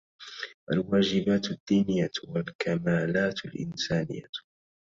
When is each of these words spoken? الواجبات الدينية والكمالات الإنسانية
الواجبات 0.71 1.45
الدينية 1.51 2.11
والكمالات 2.27 3.45
الإنسانية 3.45 4.27